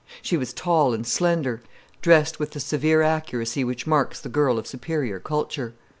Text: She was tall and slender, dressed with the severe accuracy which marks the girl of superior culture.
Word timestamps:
She 0.23 0.35
was 0.35 0.51
tall 0.51 0.95
and 0.95 1.05
slender, 1.05 1.61
dressed 2.01 2.39
with 2.39 2.53
the 2.53 2.59
severe 2.59 3.03
accuracy 3.03 3.63
which 3.63 3.85
marks 3.85 4.19
the 4.19 4.29
girl 4.29 4.57
of 4.57 4.65
superior 4.65 5.19
culture. 5.19 5.75